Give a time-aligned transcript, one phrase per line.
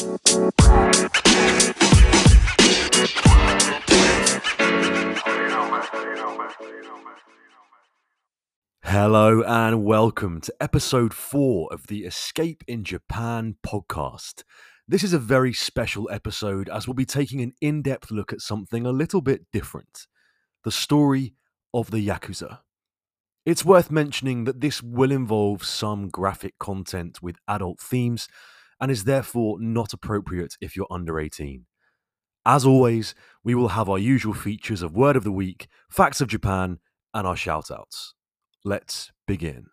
[0.00, 0.14] Hello
[9.42, 14.44] and welcome to episode four of the Escape in Japan podcast.
[14.88, 18.40] This is a very special episode as we'll be taking an in depth look at
[18.40, 20.06] something a little bit different
[20.64, 21.34] the story
[21.74, 22.60] of the Yakuza.
[23.44, 28.28] It's worth mentioning that this will involve some graphic content with adult themes
[28.80, 31.66] and is therefore not appropriate if you're under 18.
[32.46, 36.28] As always, we will have our usual features of Word of the Week, Facts of
[36.28, 36.78] Japan,
[37.12, 38.12] and our shoutouts.
[38.64, 39.66] Let's begin.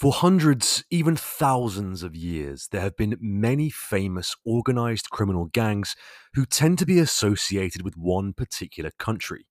[0.00, 5.94] For hundreds, even thousands of years, there have been many famous organized criminal gangs
[6.32, 9.46] who tend to be associated with one particular country.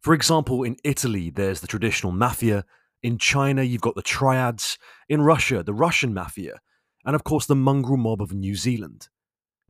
[0.00, 2.64] For example, in Italy, there's the traditional mafia,
[3.02, 4.78] in China, you've got the triads,
[5.10, 6.60] in Russia, the Russian mafia,
[7.04, 9.10] and of course, the mongrel mob of New Zealand.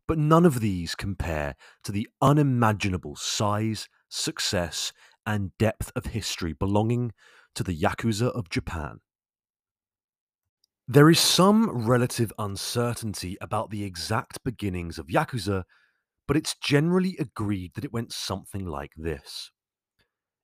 [0.07, 4.93] But none of these compare to the unimaginable size, success,
[5.27, 7.13] and depth of history belonging
[7.57, 9.01] to the Yakuza of Japan.
[10.89, 15.65] There is some relative uncertainty about the exact beginnings of Yakuza,
[16.29, 19.51] but it's generally agreed that it went something like this.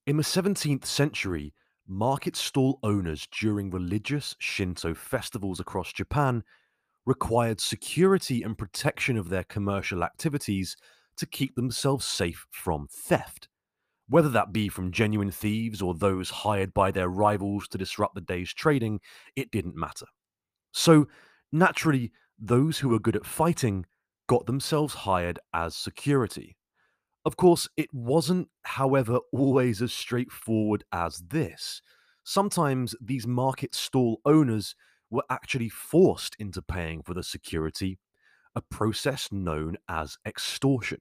[0.05, 1.55] In the 17th century,
[1.87, 6.43] market stall owners during religious Shinto festivals across Japan
[7.07, 10.77] required security and protection of their commercial activities
[11.19, 13.47] to keep themselves safe from theft.
[14.09, 18.21] Whether that be from genuine thieves or those hired by their rivals to disrupt the
[18.21, 18.99] day's trading,
[19.37, 20.07] it didn't matter.
[20.73, 21.07] So,
[21.53, 23.87] naturally, those who were good at fighting
[24.27, 26.57] got themselves hired as security.
[27.25, 31.83] Of course, it wasn't, however, always as straightforward as this.
[32.25, 34.75] Sometimes these market stall owners
[35.11, 37.99] were actually forced into paying for the security,
[38.55, 41.01] a process known as extortion.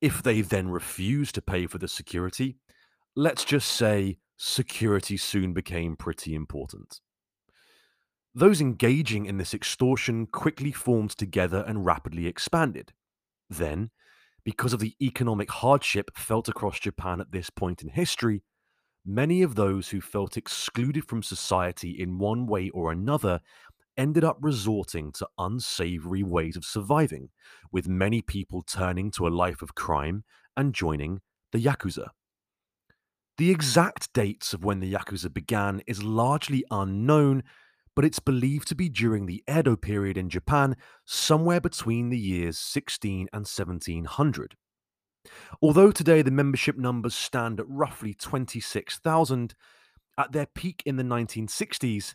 [0.00, 2.56] If they then refused to pay for the security,
[3.14, 7.00] let's just say security soon became pretty important.
[8.34, 12.92] Those engaging in this extortion quickly formed together and rapidly expanded.
[13.48, 13.90] Then,
[14.44, 18.42] because of the economic hardship felt across Japan at this point in history,
[19.04, 23.40] many of those who felt excluded from society in one way or another
[23.96, 27.28] ended up resorting to unsavory ways of surviving,
[27.72, 30.24] with many people turning to a life of crime
[30.56, 31.20] and joining
[31.52, 32.08] the Yakuza.
[33.36, 37.42] The exact dates of when the Yakuza began is largely unknown,
[37.94, 42.58] but it's believed to be during the Edo period in Japan, somewhere between the years
[42.58, 44.56] 16 and 1700.
[45.60, 49.54] Although today the membership numbers stand at roughly 26,000,
[50.16, 52.14] at their peak in the 1960s,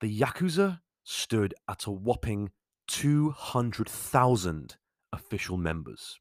[0.00, 2.50] the Yakuza stood at a whopping
[2.88, 4.76] 200,000
[5.12, 6.20] official members.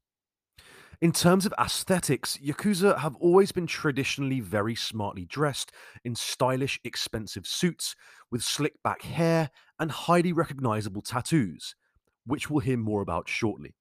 [0.99, 5.71] In terms of aesthetics, Yakuza have always been traditionally very smartly dressed
[6.03, 7.95] in stylish, expensive suits
[8.31, 11.75] with slick back hair and highly recognizable tattoos,
[12.25, 13.75] which we'll hear more about shortly.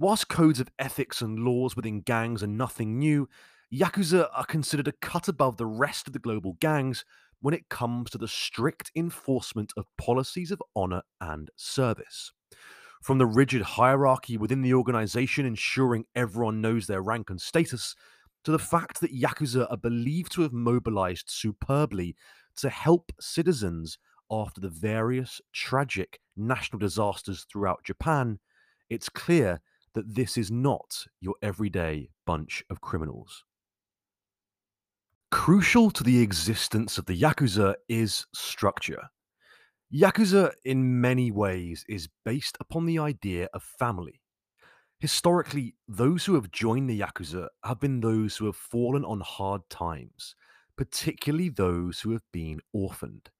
[0.00, 3.28] Whilst codes of ethics and laws within gangs are nothing new,
[3.72, 7.04] Yakuza are considered a cut above the rest of the global gangs
[7.40, 12.32] when it comes to the strict enforcement of policies of honor and service
[13.02, 17.94] from the rigid hierarchy within the organization ensuring everyone knows their rank and status,
[18.44, 22.14] to the fact that Yakuza are believed to have mobilized superbly
[22.56, 23.98] to help citizens
[24.30, 28.38] after the various tragic national disasters throughout Japan,
[28.88, 29.60] it's clear
[29.94, 33.44] that this is not your everyday bunch of criminals.
[35.30, 39.02] Crucial to the existence of the Yakuza is structure.
[39.94, 44.20] Yakuza, in many ways, is based upon the idea of family.
[44.98, 49.60] Historically, those who have joined the Yakuza have been those who have fallen on hard
[49.70, 50.34] times,
[50.76, 53.30] particularly those who have been orphaned.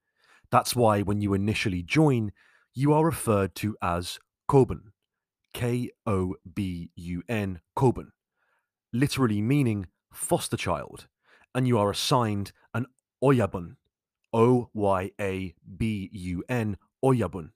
[0.50, 2.30] That's why when you initially join,
[2.74, 4.18] you are referred to as
[4.48, 4.92] Kobun,
[5.52, 8.08] K O B U N, Kobun,
[8.92, 11.08] literally meaning foster child,
[11.54, 12.86] and you are assigned an
[13.24, 13.76] Oyabun,
[14.36, 17.52] O Y A B U N, Oyabun,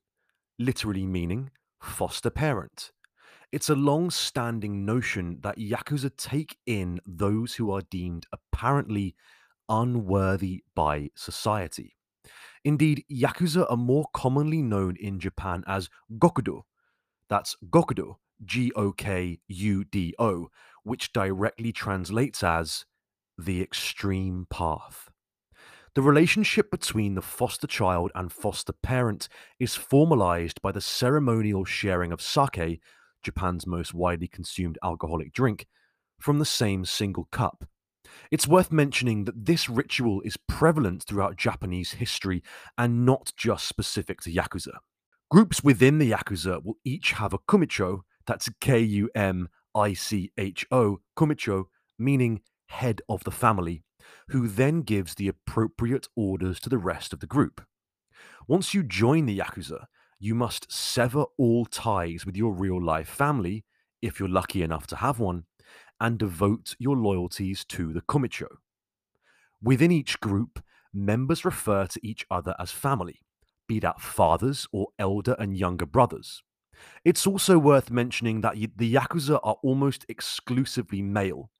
[0.58, 2.90] literally meaning foster parent.
[3.52, 9.14] It's a long standing notion that Yakuza take in those who are deemed apparently
[9.68, 11.96] unworthy by society.
[12.64, 16.62] Indeed, Yakuza are more commonly known in Japan as Gokudo.
[17.28, 20.48] That's Gokudo, G O K U D O,
[20.82, 22.86] which directly translates as
[23.36, 25.09] the extreme path.
[25.96, 29.28] The relationship between the foster child and foster parent
[29.58, 32.80] is formalized by the ceremonial sharing of sake,
[33.24, 35.66] Japan's most widely consumed alcoholic drink,
[36.20, 37.64] from the same single cup.
[38.30, 42.44] It's worth mentioning that this ritual is prevalent throughout Japanese history
[42.78, 44.78] and not just specific to Yakuza.
[45.28, 50.30] Groups within the Yakuza will each have a kumicho, that's K U M I C
[50.38, 51.64] H O, kumicho,
[51.98, 53.82] meaning head of the family,
[54.28, 57.60] who then gives the appropriate orders to the rest of the group.
[58.48, 59.86] Once you join the Yakuza,
[60.18, 63.64] you must sever all ties with your real life family,
[64.02, 65.44] if you're lucky enough to have one,
[66.00, 68.48] and devote your loyalties to the Kumicho.
[69.62, 70.62] Within each group,
[70.92, 73.20] members refer to each other as family,
[73.68, 76.42] be that fathers or elder and younger brothers.
[77.04, 81.50] It's also worth mentioning that the Yakuza are almost exclusively male,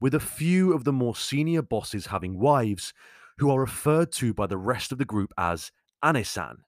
[0.00, 2.92] with a few of the more senior bosses having wives
[3.38, 5.72] who are referred to by the rest of the group as
[6.04, 6.58] Anesan,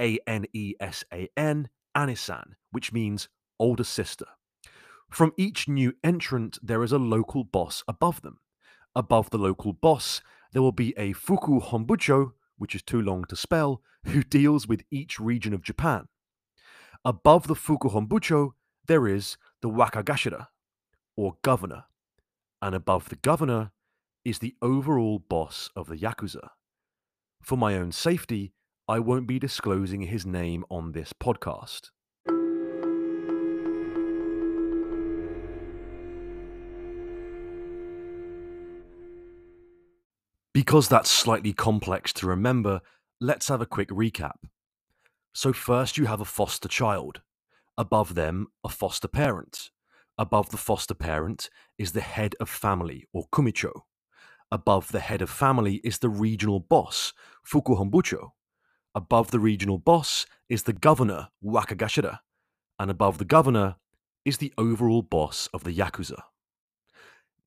[0.00, 3.28] A N E S A N, Anesan, which means
[3.58, 4.26] older sister.
[5.10, 8.38] From each new entrant, there is a local boss above them.
[8.94, 10.20] Above the local boss,
[10.52, 14.82] there will be a Fuku Hombucho, which is too long to spell, who deals with
[14.90, 16.08] each region of Japan.
[17.04, 18.50] Above the Fuku Hombucho,
[18.86, 20.48] there is the Wakagashira,
[21.16, 21.84] or governor.
[22.60, 23.72] And above the governor
[24.24, 26.48] is the overall boss of the Yakuza.
[27.40, 28.52] For my own safety,
[28.88, 31.90] I won't be disclosing his name on this podcast.
[40.52, 42.80] Because that's slightly complex to remember,
[43.20, 44.36] let's have a quick recap.
[45.32, 47.20] So, first you have a foster child.
[47.76, 49.70] Above them, a foster parent.
[50.18, 51.48] Above the foster parent
[51.78, 53.82] is the head of family, or kumicho.
[54.50, 57.12] Above the head of family is the regional boss,
[57.46, 58.30] fukuhonbucho.
[58.94, 62.18] Above the regional boss is the governor, wakagashira.
[62.80, 63.76] And above the governor
[64.24, 66.22] is the overall boss of the yakuza.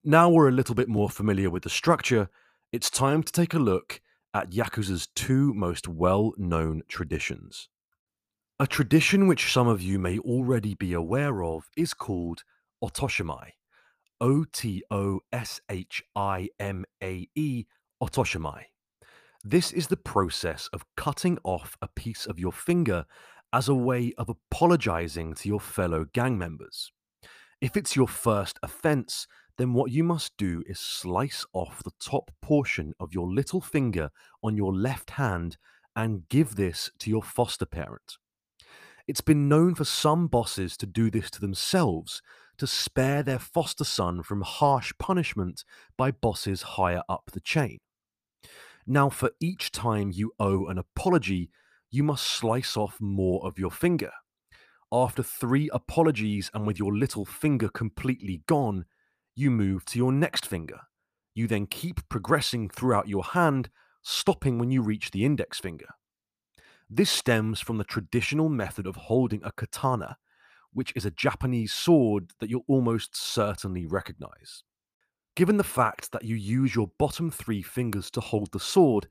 [0.04, 2.30] Now we're a little bit more familiar with the structure,
[2.72, 4.02] it's time to take a look
[4.34, 7.68] at Yakuza's two most well known traditions.
[8.60, 12.44] A tradition which some of you may already be aware of is called
[12.84, 13.52] Otoshimae.
[14.22, 17.66] O T O S H I M A E,
[18.02, 18.66] Otoshimae.
[19.44, 23.06] This is the process of cutting off a piece of your finger
[23.52, 26.92] as a way of apologizing to your fellow gang members.
[27.60, 29.26] If it's your first offense,
[29.58, 34.12] then what you must do is slice off the top portion of your little finger
[34.44, 35.58] on your left hand
[35.96, 38.18] and give this to your foster parent.
[39.08, 42.22] It's been known for some bosses to do this to themselves
[42.62, 45.66] to spare their foster son from harsh punishment
[45.98, 47.80] by bosses higher up the chain.
[48.86, 51.50] Now, for each time you owe an apology,
[51.90, 54.12] you must slice off more of your finger.
[54.92, 58.86] After three apologies and with your little finger completely gone,
[59.36, 60.82] you move to your next finger.
[61.34, 63.72] You then keep progressing throughout your hand,
[64.04, 65.88] stopping when you reach the index finger.
[66.88, 70.18] This stems from the traditional method of holding a katana,
[70.74, 74.64] which is a Japanese sword that you'll almost certainly recognize.
[75.36, 79.08] Given the fact that you use your bottom three fingers to hold the sword,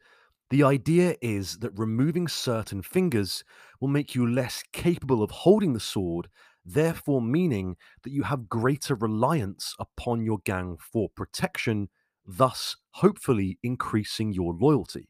[0.51, 3.45] the idea is that removing certain fingers
[3.81, 6.29] will make you less capable of holding the sword
[6.65, 11.89] therefore meaning that you have greater reliance upon your gang for protection,
[12.27, 15.09] thus hopefully increasing your loyalty.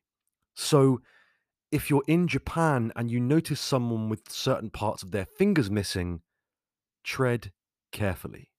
[0.54, 1.00] So,
[1.70, 6.20] if you're in Japan and you notice someone with certain parts of their fingers missing,
[7.04, 7.52] tread
[7.92, 8.50] carefully.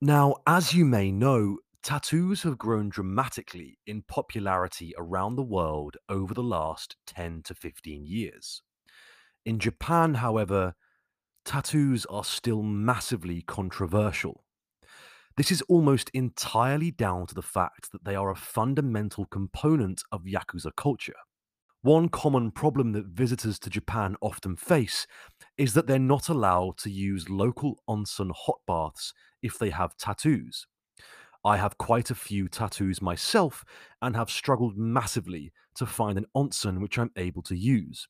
[0.00, 6.34] Now, as you may know, tattoos have grown dramatically in popularity around the world over
[6.34, 8.62] the last 10 to 15 years.
[9.44, 10.74] In Japan, however,
[11.44, 14.44] tattoos are still massively controversial.
[15.36, 20.24] This is almost entirely down to the fact that they are a fundamental component of
[20.24, 21.14] Yakuza culture.
[21.82, 25.06] One common problem that visitors to Japan often face
[25.56, 30.66] is that they're not allowed to use local onsen hot baths if they have tattoos.
[31.44, 33.64] I have quite a few tattoos myself
[34.02, 38.08] and have struggled massively to find an onsen which I'm able to use.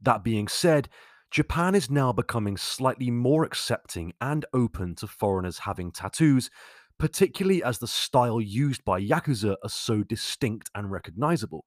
[0.00, 0.88] That being said,
[1.32, 6.50] Japan is now becoming slightly more accepting and open to foreigners having tattoos,
[6.98, 11.64] particularly as the style used by Yakuza are so distinct and recognizable.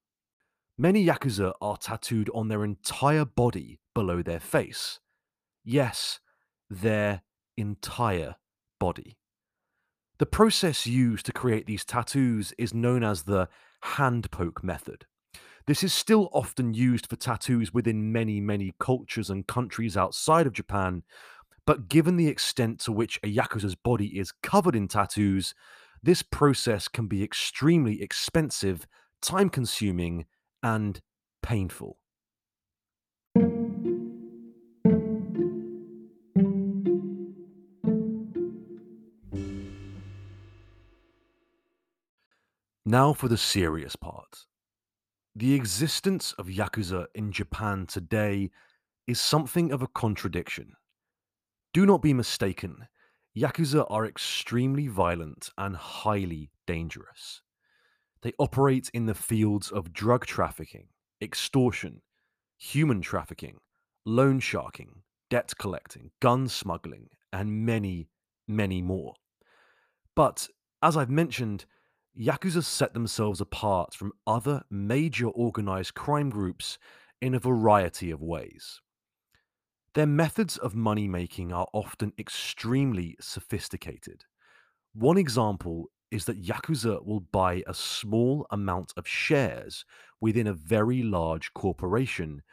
[0.77, 4.99] Many Yakuza are tattooed on their entire body below their face.
[5.63, 6.19] Yes,
[6.69, 7.21] their
[7.57, 8.35] entire
[8.79, 9.17] body.
[10.17, 13.49] The process used to create these tattoos is known as the
[13.81, 15.05] hand poke method.
[15.67, 20.53] This is still often used for tattoos within many, many cultures and countries outside of
[20.53, 21.03] Japan,
[21.65, 25.53] but given the extent to which a Yakuza's body is covered in tattoos,
[26.01, 28.87] this process can be extremely expensive,
[29.21, 30.25] time consuming,
[30.63, 30.99] and
[31.41, 31.97] painful.
[42.85, 44.45] Now for the serious part.
[45.35, 48.51] The existence of Yakuza in Japan today
[49.07, 50.73] is something of a contradiction.
[51.73, 52.87] Do not be mistaken,
[53.37, 57.41] Yakuza are extremely violent and highly dangerous.
[58.21, 60.87] They operate in the fields of drug trafficking,
[61.21, 62.01] extortion,
[62.57, 63.57] human trafficking,
[64.05, 68.09] loan sharking, debt collecting, gun smuggling, and many,
[68.47, 69.15] many more.
[70.15, 70.47] But
[70.83, 71.65] as I've mentioned,
[72.19, 76.77] Yakuza set themselves apart from other major organized crime groups
[77.21, 78.81] in a variety of ways.
[79.93, 84.25] Their methods of money making are often extremely sophisticated.
[84.93, 89.85] One example is that Yakuza will buy a small amount of shares
[90.19, 92.43] within a very large corporation,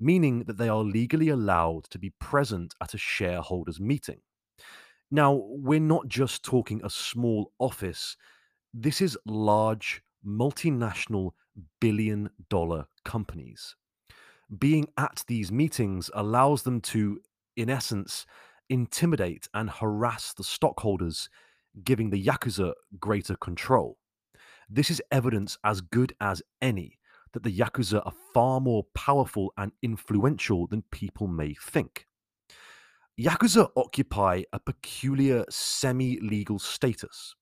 [0.00, 4.20] meaning that they are legally allowed to be present at a shareholders' meeting.
[5.10, 8.16] Now, we're not just talking a small office
[8.74, 11.32] this is large, multinational,
[11.80, 13.74] billion dollar companies.
[14.58, 17.20] Being at these meetings allows them to,
[17.56, 18.26] in essence,
[18.68, 21.28] intimidate and harass the stockholders,
[21.84, 23.98] giving the Yakuza greater control.
[24.68, 26.98] This is evidence as good as any
[27.32, 32.06] that the Yakuza are far more powerful and influential than people may think.
[33.20, 37.34] Yakuza occupy a peculiar semi legal status.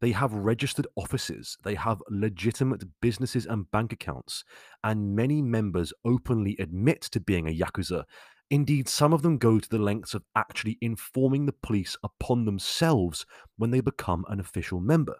[0.00, 4.44] They have registered offices, they have legitimate businesses and bank accounts,
[4.84, 8.04] and many members openly admit to being a Yakuza.
[8.50, 13.26] Indeed, some of them go to the lengths of actually informing the police upon themselves
[13.56, 15.16] when they become an official member.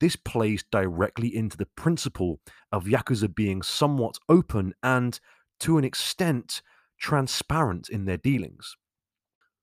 [0.00, 2.40] This plays directly into the principle
[2.70, 5.18] of Yakuza being somewhat open and,
[5.60, 6.62] to an extent,
[6.98, 8.76] transparent in their dealings.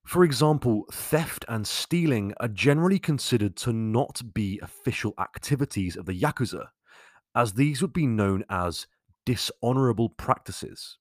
[0.05, 6.20] For example, theft and stealing are generally considered to not be official activities of the
[6.20, 6.67] Yakuza,
[7.34, 8.88] as these would be known as
[9.25, 10.98] dishonorable practices.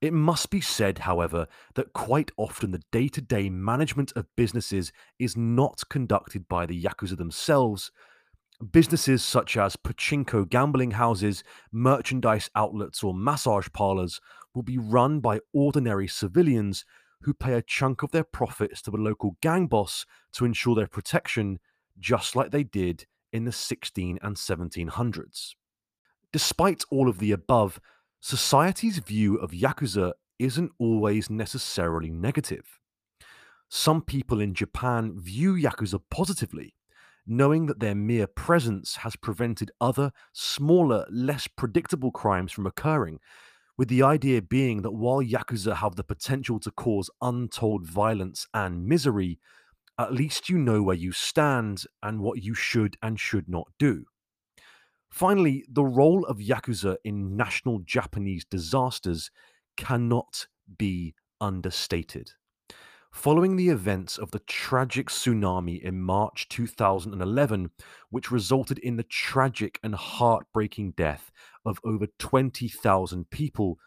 [0.00, 4.92] It must be said, however, that quite often the day to day management of businesses
[5.18, 7.90] is not conducted by the Yakuza themselves.
[8.72, 14.20] Businesses such as pachinko gambling houses, merchandise outlets, or massage parlors
[14.54, 16.84] will be run by ordinary civilians
[17.22, 20.86] who pay a chunk of their profits to the local gang boss to ensure their
[20.86, 21.58] protection,
[21.98, 25.54] just like they did in the 16 and 1700s.
[26.32, 27.80] Despite all of the above,
[28.20, 32.78] society's view of Yakuza isn't always necessarily negative.
[33.68, 36.74] Some people in Japan view Yakuza positively,
[37.26, 43.20] knowing that their mere presence has prevented other, smaller, less predictable crimes from occurring,
[43.76, 48.86] with the idea being that while Yakuza have the potential to cause untold violence and
[48.86, 49.38] misery,
[49.98, 54.04] at least you know where you stand and what you should and should not do.
[55.10, 59.30] Finally, the role of Yakuza in national Japanese disasters
[59.76, 60.46] cannot
[60.76, 62.32] be understated.
[63.10, 67.70] Following the events of the tragic tsunami in March 2011,
[68.10, 71.32] which resulted in the tragic and heartbreaking death
[71.64, 73.78] of over 20,000 people,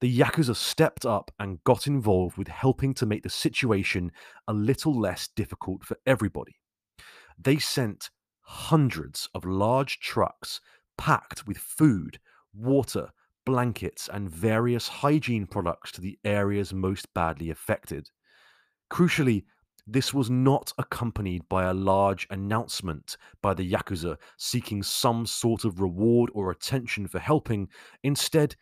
[0.00, 4.10] the Yakuza stepped up and got involved with helping to make the situation
[4.48, 6.56] a little less difficult for everybody.
[7.38, 8.10] They sent
[8.42, 10.60] hundreds of large trucks
[10.98, 12.18] packed with food,
[12.54, 13.08] water,
[13.44, 18.08] blankets, and various hygiene products to the areas most badly affected.
[18.90, 19.44] Crucially,
[19.86, 25.80] this was not accompanied by a large announcement by the Yakuza seeking some sort of
[25.80, 27.68] reward or attention for helping.
[28.04, 28.54] Instead,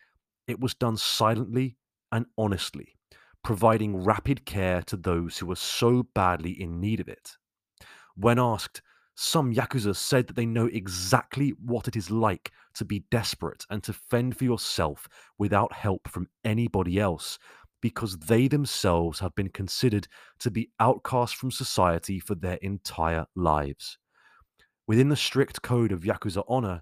[0.47, 1.77] it was done silently
[2.11, 2.95] and honestly,
[3.43, 7.37] providing rapid care to those who were so badly in need of it.
[8.15, 8.81] When asked,
[9.21, 13.83] some Yakuza said that they know exactly what it is like to be desperate and
[13.83, 17.37] to fend for yourself without help from anybody else,
[17.81, 20.07] because they themselves have been considered
[20.39, 23.99] to be outcast from society for their entire lives.
[24.87, 26.81] Within the strict code of Yakuza honor,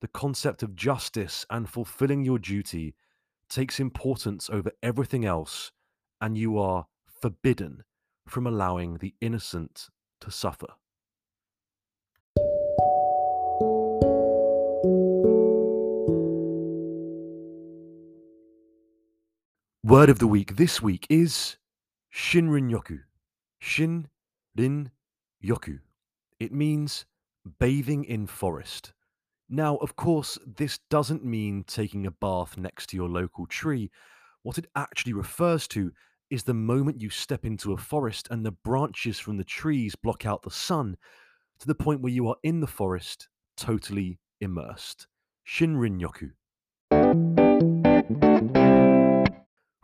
[0.00, 2.94] the concept of justice and fulfilling your duty
[3.50, 5.72] takes importance over everything else,
[6.22, 6.86] and you are
[7.20, 7.84] forbidden
[8.26, 9.90] from allowing the innocent
[10.22, 10.68] to suffer.
[19.86, 21.58] Word of the week this week is
[22.12, 23.02] Shinrin Yoku.
[23.60, 24.08] Shin
[24.56, 24.90] Rin
[25.40, 25.78] Yoku.
[26.40, 27.06] It means
[27.60, 28.92] bathing in forest.
[29.48, 33.92] Now, of course, this doesn't mean taking a bath next to your local tree.
[34.42, 35.92] What it actually refers to
[36.30, 40.26] is the moment you step into a forest and the branches from the trees block
[40.26, 40.96] out the sun
[41.60, 45.06] to the point where you are in the forest, totally immersed.
[45.46, 46.32] Shinrin Yoku.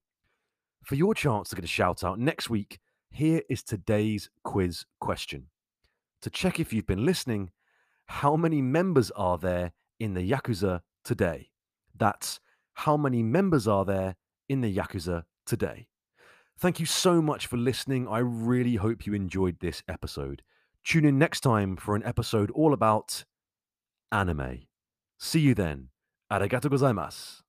[0.82, 2.78] For your chance to get a shout out next week,
[3.10, 5.46] here is today's quiz question.
[6.22, 7.50] To check if you've been listening,
[8.06, 11.50] how many members are there in the Yakuza today?
[11.96, 12.40] That's
[12.74, 14.16] how many members are there
[14.48, 15.88] in the Yakuza today?
[16.58, 18.06] Thank you so much for listening.
[18.08, 20.42] I really hope you enjoyed this episode.
[20.86, 23.24] Tune in next time for an episode all about
[24.12, 24.66] anime.
[25.18, 25.88] See you then.
[26.30, 27.42] Arigato gozaimasu.